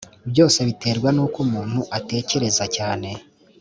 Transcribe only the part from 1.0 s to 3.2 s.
n uko umuntu atekereza cyane